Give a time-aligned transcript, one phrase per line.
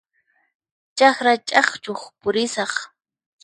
[0.97, 2.73] Chakra ch'aqchuq purisaq.